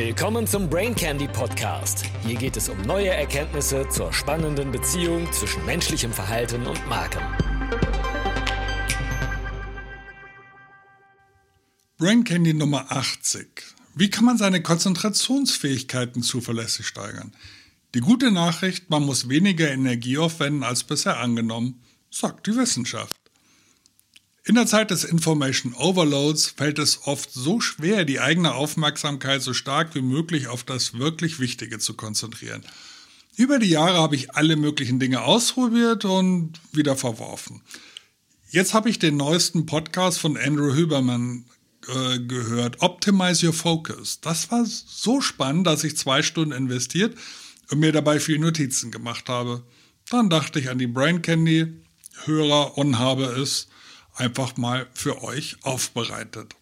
[0.00, 2.04] Willkommen zum Brain Candy Podcast.
[2.24, 7.20] Hier geht es um neue Erkenntnisse zur spannenden Beziehung zwischen menschlichem Verhalten und Marken.
[11.96, 13.48] Brain Candy Nummer 80.
[13.96, 17.32] Wie kann man seine Konzentrationsfähigkeiten zuverlässig steigern?
[17.96, 23.17] Die gute Nachricht, man muss weniger Energie aufwenden als bisher angenommen, sagt die Wissenschaft.
[24.48, 29.52] In der Zeit des Information Overloads fällt es oft so schwer, die eigene Aufmerksamkeit so
[29.52, 32.64] stark wie möglich auf das wirklich Wichtige zu konzentrieren.
[33.36, 37.60] Über die Jahre habe ich alle möglichen Dinge ausprobiert und wieder verworfen.
[38.48, 41.44] Jetzt habe ich den neuesten Podcast von Andrew Huberman
[41.86, 44.22] äh, gehört, Optimize Your Focus.
[44.22, 47.14] Das war so spannend, dass ich zwei Stunden investiert
[47.70, 49.62] und mir dabei viele Notizen gemacht habe.
[50.08, 51.66] Dann dachte ich an die Brain Candy
[52.24, 53.68] Hörer und habe es
[54.18, 56.54] einfach mal für euch aufbereitet.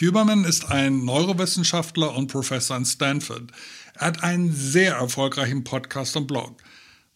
[0.00, 3.52] Huberman ist ein Neurowissenschaftler und Professor in Stanford.
[3.94, 6.62] Er hat einen sehr erfolgreichen Podcast und Blog.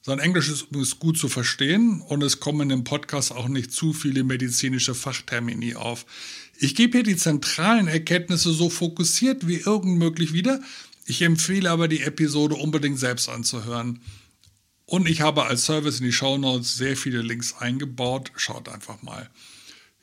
[0.03, 3.93] Sein Englisch ist übrigens gut zu verstehen und es kommen dem Podcast auch nicht zu
[3.93, 6.07] viele medizinische Fachtermini auf.
[6.57, 10.61] Ich gebe hier die zentralen Erkenntnisse so fokussiert wie irgend möglich wieder.
[11.05, 14.01] Ich empfehle aber die Episode unbedingt selbst anzuhören.
[14.91, 18.33] Und ich habe als Service in die Show Notes sehr viele Links eingebaut.
[18.35, 19.31] Schaut einfach mal.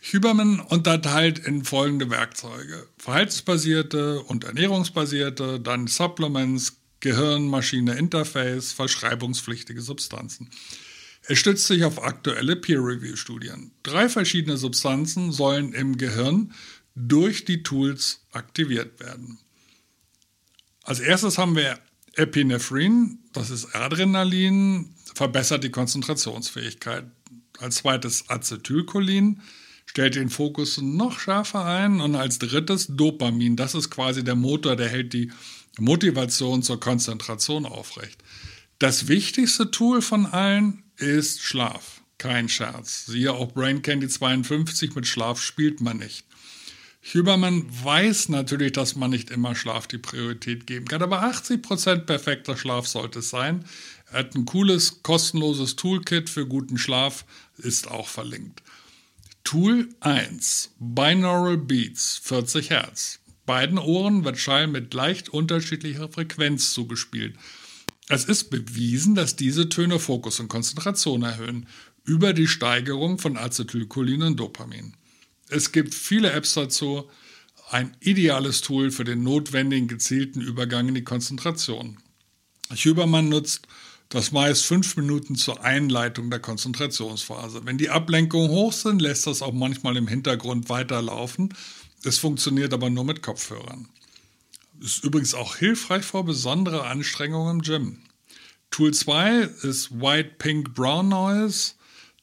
[0.02, 2.88] Huberman unterteilt in folgende Werkzeuge.
[2.98, 10.52] Verhaltensbasierte und ernährungsbasierte, dann Supplements, Gehirn-Maschine-Interface, verschreibungspflichtige Substanzen.
[11.24, 13.72] Er stützt sich auf aktuelle Peer-Review-Studien.
[13.84, 16.54] Drei verschiedene Substanzen sollen im Gehirn
[16.96, 19.38] durch die Tools aktiviert werden.
[20.84, 21.78] Als erstes haben wir
[22.18, 27.06] Epinephrin, das ist Adrenalin, verbessert die Konzentrationsfähigkeit.
[27.60, 29.42] Als zweites Acetylcholin,
[29.88, 32.02] stellt den Fokus noch schärfer ein.
[32.02, 35.32] Und als drittes Dopamin, das ist quasi der Motor, der hält die
[35.80, 38.24] Motivation zur Konzentration aufrecht.
[38.80, 42.02] Das wichtigste Tool von allen ist Schlaf.
[42.20, 43.06] Kein Scherz.
[43.06, 46.26] Siehe auch Brain Candy 52, mit Schlaf spielt man nicht.
[47.14, 52.58] Huberman weiß natürlich, dass man nicht immer Schlaf die Priorität geben kann, aber 80% perfekter
[52.58, 53.64] Schlaf sollte es sein.
[54.12, 57.26] Er hat ein cooles, kostenloses Toolkit für guten Schlaf,
[57.58, 58.62] ist auch verlinkt.
[59.44, 63.20] Tool 1, Binaural Beats, 40 Hertz.
[63.46, 67.38] Beiden Ohren wird Schall mit leicht unterschiedlicher Frequenz zugespielt.
[68.10, 71.68] Es ist bewiesen, dass diese Töne Fokus und Konzentration erhöhen,
[72.04, 74.94] über die Steigerung von Acetylcholin und Dopamin.
[75.50, 77.10] Es gibt viele Apps dazu,
[77.70, 81.98] ein ideales Tool für den notwendigen gezielten Übergang in die Konzentration.
[82.72, 83.68] Huberman nutzt
[84.10, 87.66] das meist fünf Minuten zur Einleitung der Konzentrationsphase.
[87.66, 91.54] Wenn die Ablenkungen hoch sind, lässt das auch manchmal im Hintergrund weiterlaufen.
[92.04, 93.90] Es funktioniert aber nur mit Kopfhörern.
[94.80, 98.00] Ist übrigens auch hilfreich vor besonderer Anstrengung im Gym.
[98.72, 101.74] Tool 2 ist White Pink Brown Noise.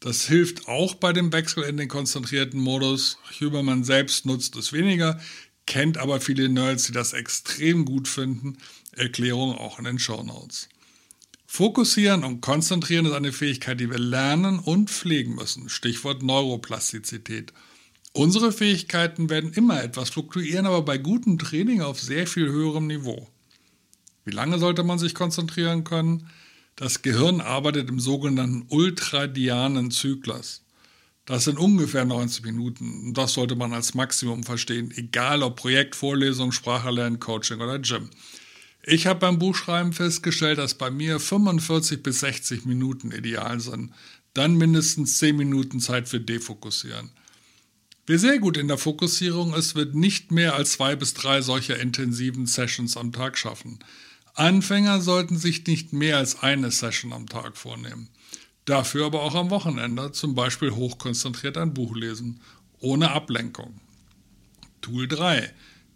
[0.05, 3.17] Das hilft auch bei dem Wechsel in den konzentrierten Modus.
[3.41, 5.19] Huberman selbst nutzt es weniger,
[5.65, 8.59] kennt aber viele Nerds, die das extrem gut finden.
[8.93, 10.69] Erklärung auch in den Show Notes.
[11.47, 15.71] Fokussieren und konzentrieren ist eine Fähigkeit, die wir lernen und pflegen müssen.
[15.71, 17.55] Stichwort Neuroplastizität.
[18.13, 23.27] Unsere Fähigkeiten werden immer etwas fluktuieren, aber bei gutem Training auf sehr viel höherem Niveau.
[24.27, 26.29] Wie lange sollte man sich konzentrieren können?
[26.77, 30.63] Das Gehirn arbeitet im sogenannten ultradianen Zyklus.
[31.25, 33.07] Das sind ungefähr 90 Minuten.
[33.07, 38.11] Und das sollte man als Maximum verstehen, egal ob Projekt, Vorlesung, Spracherlernen, Coaching oder Gym.
[38.83, 43.93] Ich habe beim Buchschreiben festgestellt, dass bei mir 45 bis 60 Minuten ideal sind.
[44.35, 47.11] Dann mindestens 10 Minuten Zeit für Defokussieren.
[48.07, 51.79] Wer sehr gut in der Fokussierung ist, wird nicht mehr als zwei bis drei solcher
[51.79, 53.79] intensiven Sessions am Tag schaffen.
[54.35, 58.09] Anfänger sollten sich nicht mehr als eine Session am Tag vornehmen.
[58.65, 62.41] Dafür aber auch am Wochenende zum Beispiel hochkonzentriert ein Buch lesen,
[62.81, 63.81] ohne Ablenkung.
[64.81, 65.53] Tool 3.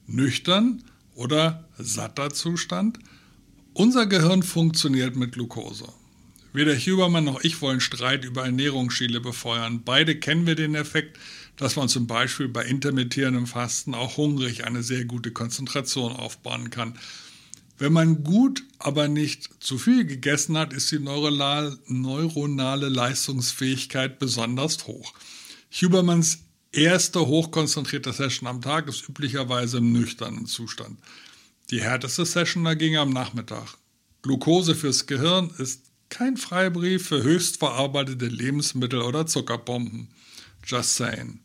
[0.07, 2.99] Nüchtern oder satter Zustand.
[3.75, 5.89] Unser Gehirn funktioniert mit Glucose.
[6.53, 9.83] Weder Huberman noch ich wollen Streit über Ernährungsschile befeuern.
[9.85, 11.19] Beide kennen wir den Effekt,
[11.57, 16.99] dass man zum Beispiel bei intermittierendem Fasten auch hungrig eine sehr gute Konzentration aufbauen kann.
[17.79, 25.15] Wenn man gut, aber nicht zu viel gegessen hat, ist die neuronale Leistungsfähigkeit besonders hoch.
[25.71, 26.41] Hubermans
[26.73, 30.99] erste hochkonzentrierte Session am Tag ist üblicherweise im nüchternen Zustand.
[31.71, 33.77] Die härteste Session dagegen am Nachmittag.
[34.23, 40.09] Glucose fürs Gehirn ist kein Freibrief für höchst verarbeitete Lebensmittel oder Zuckerbomben.
[40.65, 41.41] Just saying.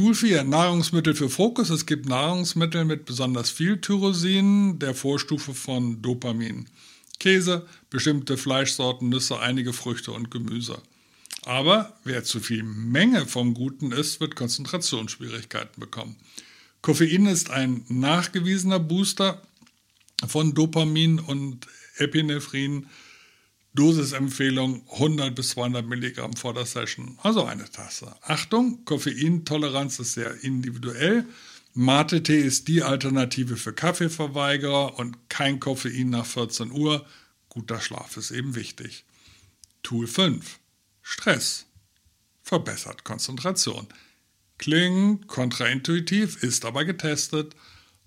[0.00, 1.68] Tool 4, Nahrungsmittel für Fokus.
[1.68, 6.70] Es gibt Nahrungsmittel mit besonders viel Tyrosin, der Vorstufe von Dopamin.
[7.18, 10.80] Käse, bestimmte Fleischsorten, Nüsse, einige Früchte und Gemüse.
[11.44, 16.16] Aber wer zu viel Menge vom Guten isst, wird Konzentrationsschwierigkeiten bekommen.
[16.80, 19.42] Koffein ist ein nachgewiesener Booster
[20.26, 21.66] von Dopamin und
[21.98, 22.86] Epinephrin.
[23.74, 28.16] Dosisempfehlung 100 bis 200 Milligramm vor der Session, also eine Tasse.
[28.22, 31.24] Achtung, Koffeintoleranz ist sehr individuell.
[31.74, 37.06] Mate-Tee ist die Alternative für Kaffeeverweigerer und kein Koffein nach 14 Uhr.
[37.48, 39.04] Guter Schlaf ist eben wichtig.
[39.84, 40.58] Tool 5.
[41.02, 41.66] Stress.
[42.42, 43.86] Verbessert Konzentration.
[44.58, 47.54] Klingt kontraintuitiv, ist aber getestet.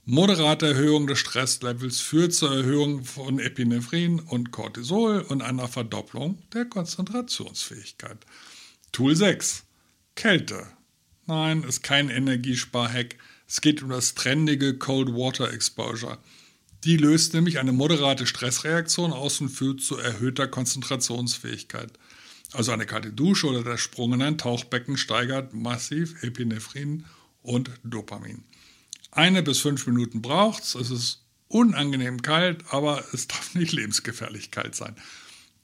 [0.05, 6.65] Moderate Erhöhung des Stresslevels führt zur Erhöhung von Epinephrin und Cortisol und einer Verdopplung der
[6.65, 8.17] Konzentrationsfähigkeit.
[8.91, 9.63] Tool 6.
[10.15, 10.67] Kälte.
[11.25, 13.15] Nein, ist kein Energiesparhack.
[13.47, 16.17] Es geht um das trendige Cold Water Exposure.
[16.83, 21.94] Die löst nämlich eine moderate Stressreaktion aus und führt zu erhöhter Konzentrationsfähigkeit.
[22.51, 27.05] Also eine kalte Dusche oder der Sprung in ein Tauchbecken steigert massiv Epinephrin
[27.41, 28.44] und Dopamin.
[29.15, 30.74] Eine bis fünf Minuten braucht es.
[30.74, 34.95] Es ist unangenehm kalt, aber es darf nicht lebensgefährlich kalt sein.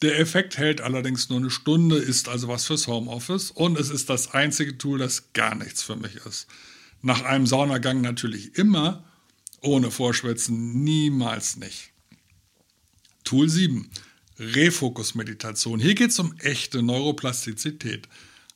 [0.03, 4.09] Der Effekt hält allerdings nur eine Stunde, ist also was fürs Homeoffice und es ist
[4.09, 6.47] das einzige Tool, das gar nichts für mich ist.
[7.01, 9.03] Nach einem Saunagang natürlich immer,
[9.61, 11.89] ohne Vorschwitzen niemals nicht.
[13.23, 13.89] Tool 7.
[14.37, 15.79] Refokus-Meditation.
[15.79, 18.07] Hier geht es um echte Neuroplastizität.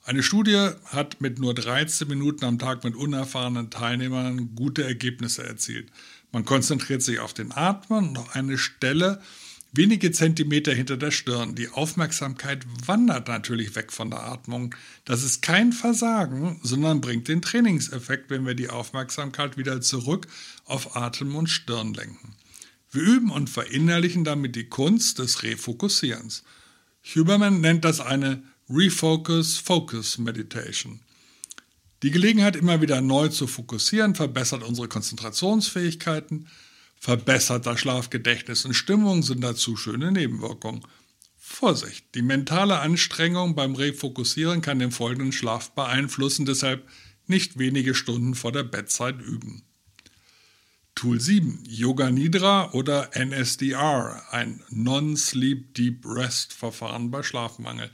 [0.05, 5.89] Eine Studie hat mit nur 13 Minuten am Tag mit unerfahrenen Teilnehmern gute Ergebnisse erzielt.
[6.33, 9.21] Man konzentriert sich auf den Atmen und auf eine Stelle
[9.71, 11.55] wenige Zentimeter hinter der Stirn.
[11.55, 14.75] Die Aufmerksamkeit wandert natürlich weg von der Atmung.
[15.05, 20.27] Das ist kein Versagen, sondern bringt den Trainingseffekt, wenn wir die Aufmerksamkeit wieder zurück
[20.65, 22.35] auf Atem und Stirn lenken.
[22.91, 26.43] Wir üben und verinnerlichen damit die Kunst des Refokussierens.
[27.15, 31.01] Huberman nennt das eine Refocus Focus Meditation.
[32.01, 36.47] Die Gelegenheit, immer wieder neu zu fokussieren, verbessert unsere Konzentrationsfähigkeiten,
[36.97, 40.87] verbessert das Schlafgedächtnis und Stimmung sind dazu schöne Nebenwirkungen.
[41.37, 46.87] Vorsicht, die mentale Anstrengung beim Refokussieren kann den folgenden Schlaf beeinflussen, deshalb
[47.27, 49.63] nicht wenige Stunden vor der Bettzeit üben.
[50.95, 57.91] Tool 7, Yoga Nidra oder NSDR, ein Non-Sleep Deep Rest Verfahren bei Schlafmangel.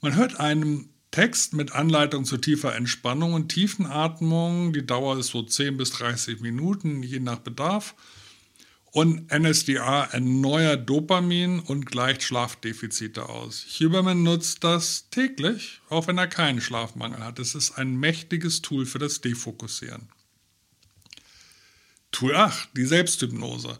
[0.00, 4.72] Man hört einen Text mit Anleitung zu tiefer Entspannung und Tiefenatmung.
[4.72, 7.94] Die Dauer ist so 10 bis 30 Minuten, je nach Bedarf.
[8.92, 13.66] Und NSDA erneuert Dopamin und gleicht Schlafdefizite aus.
[13.78, 17.38] Huberman nutzt das täglich, auch wenn er keinen Schlafmangel hat.
[17.38, 20.08] Es ist ein mächtiges Tool für das Defokussieren.
[22.10, 23.78] Tool 8, die Selbsthypnose,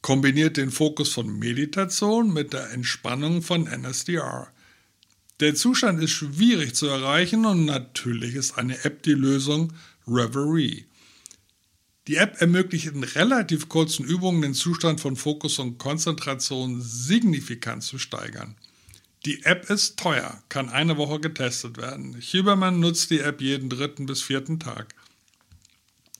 [0.00, 4.50] kombiniert den Fokus von Meditation mit der Entspannung von NSDR.
[5.40, 9.72] Der Zustand ist schwierig zu erreichen und natürlich ist eine App die Lösung
[10.08, 10.86] Reverie.
[12.08, 17.98] Die App ermöglicht in relativ kurzen Übungen den Zustand von Fokus und Konzentration signifikant zu
[17.98, 18.56] steigern.
[19.26, 22.20] Die App ist teuer, kann eine Woche getestet werden.
[22.20, 24.94] Huberman nutzt die App jeden dritten bis vierten Tag.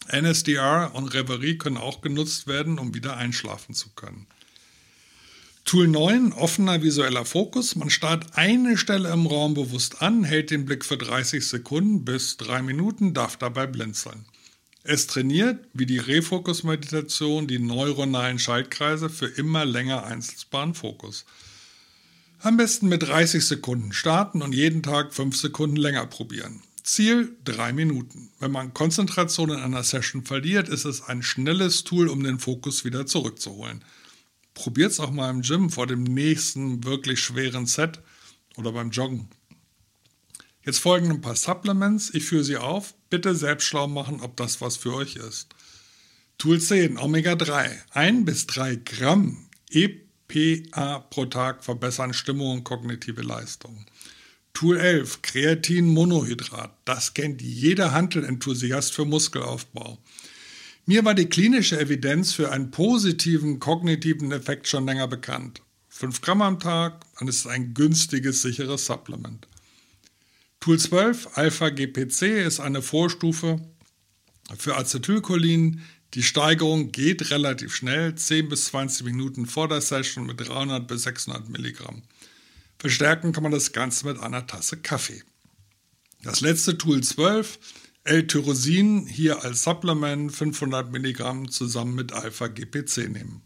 [0.07, 4.29] NSDR und Reverie können auch genutzt werden, um wieder einschlafen zu können.
[5.69, 7.77] Tool 9, offener visueller Fokus.
[7.77, 12.39] Man starrt eine Stelle im Raum bewusst an, hält den Blick für 30 Sekunden bis
[12.39, 14.25] 3 Minuten, darf dabei blinzeln.
[14.83, 21.27] Es trainiert, wie die Refokus-Meditation, die neuronalen Schaltkreise für immer länger einsetzbaren Fokus.
[22.41, 26.63] Am besten mit 30 Sekunden starten und jeden Tag 5 Sekunden länger probieren.
[26.83, 28.31] Ziel 3 Minuten.
[28.41, 32.87] Wenn man Konzentration in einer Session verliert, ist es ein schnelles Tool, um den Fokus
[32.87, 33.85] wieder zurückzuholen.
[34.59, 38.01] Probiert es auch mal im Gym vor dem nächsten wirklich schweren Set
[38.57, 39.29] oder beim Joggen.
[40.65, 42.13] Jetzt folgen ein paar Supplements.
[42.13, 42.95] Ich führe sie auf.
[43.09, 45.55] Bitte selbst schlau machen, ob das was für euch ist.
[46.39, 47.71] Tool 10, Omega 3.
[47.91, 53.87] 1 bis 3 Gramm EPA pro Tag verbessern Stimmung und kognitive Leistung.
[54.55, 56.77] Tool 11, Kreatinmonohydrat.
[56.85, 59.99] Das kennt jeder Handelenthusiast für Muskelaufbau.
[60.89, 65.61] Mir war die klinische Evidenz für einen positiven kognitiven Effekt schon länger bekannt.
[65.91, 69.47] 5 Gramm am Tag es ist ein günstiges, sicheres Supplement.
[70.61, 73.61] Tool 12, Alpha-GPC, ist eine Vorstufe
[74.57, 75.83] für Acetylcholin.
[76.15, 81.03] Die Steigerung geht relativ schnell, 10 bis 20 Minuten vor der Session mit 300 bis
[81.03, 82.03] 600 Milligramm.
[82.79, 85.23] Verstärken kann man das Ganze mit einer Tasse Kaffee.
[86.23, 87.59] Das letzte Tool 12,
[88.09, 93.43] L-Tyrosin hier als Supplement 500 Milligramm zusammen mit Alpha-GPC nehmen.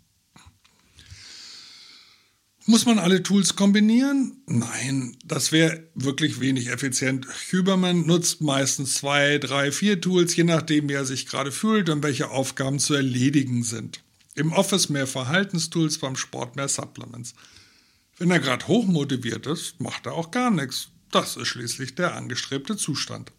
[2.66, 4.40] Muss man alle Tools kombinieren?
[4.46, 7.26] Nein, das wäre wirklich wenig effizient.
[7.50, 12.04] Huberman nutzt meistens zwei, drei, vier Tools, je nachdem, wie er sich gerade fühlt und
[12.04, 14.00] welche Aufgaben zu erledigen sind.
[14.36, 17.34] Im Office mehr Verhaltenstools, beim Sport mehr Supplements.
[18.16, 20.90] Wenn er gerade hochmotiviert ist, macht er auch gar nichts.
[21.10, 23.32] Das ist schließlich der angestrebte Zustand.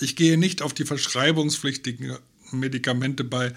[0.00, 2.16] Ich gehe nicht auf die verschreibungspflichtigen
[2.52, 3.52] Medikamente bei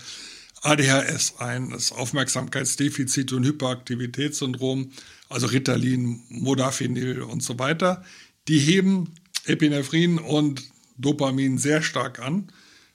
[0.62, 4.92] ADHS ein, das Aufmerksamkeitsdefizit und Hyperaktivitätssyndrom,
[5.30, 8.04] also Ritalin, Modafinil und so weiter.
[8.48, 9.14] Die heben
[9.46, 10.64] Epinephrin und
[10.98, 12.52] Dopamin sehr stark an.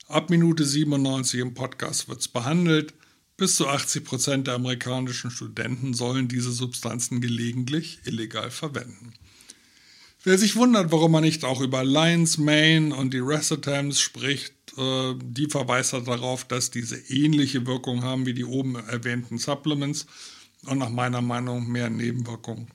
[0.09, 2.93] Ab Minute 97 im Podcast wird es behandelt.
[3.37, 9.15] Bis zu 80 Prozent der amerikanischen Studenten sollen diese Substanzen gelegentlich illegal verwenden.
[10.27, 15.15] Wer sich wundert, warum man nicht auch über Lion's Mane und die Recitams spricht, äh,
[15.23, 20.07] die verweist darauf, dass diese ähnliche Wirkung haben wie die oben erwähnten Supplements
[20.65, 22.69] und nach meiner Meinung mehr Nebenwirkungen.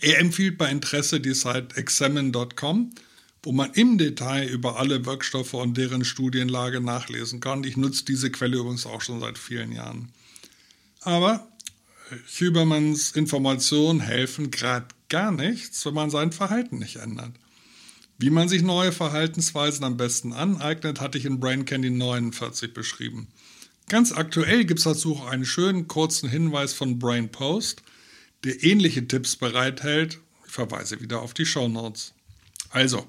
[0.00, 2.94] Er empfiehlt bei Interesse die Site examine.com,
[3.42, 7.64] wo man im Detail über alle Wirkstoffe und deren Studienlage nachlesen kann.
[7.64, 10.12] Ich nutze diese Quelle übrigens auch schon seit vielen Jahren.
[11.00, 11.48] Aber
[12.38, 17.32] Hubermans Informationen helfen gerade gar nichts, wenn man sein Verhalten nicht ändert.
[18.18, 23.28] Wie man sich neue Verhaltensweisen am besten aneignet, hatte ich in Brain Candy 49 beschrieben.
[23.88, 27.82] Ganz aktuell gibt es dazu auch einen schönen kurzen Hinweis von Brain Post,
[28.44, 30.18] der ähnliche Tipps bereithält.
[30.46, 32.14] Ich verweise wieder auf die Show Notes.
[32.70, 33.06] Also,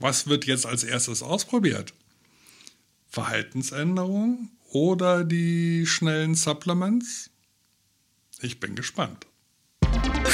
[0.00, 1.94] was wird jetzt als erstes ausprobiert?
[3.08, 7.30] Verhaltensänderung oder die schnellen Supplements?
[8.40, 9.26] Ich bin gespannt.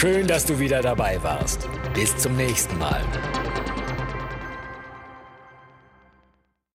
[0.00, 1.68] Schön, dass du wieder dabei warst.
[1.92, 3.02] Bis zum nächsten Mal.